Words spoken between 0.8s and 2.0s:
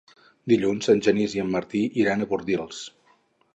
en Genís i en Martí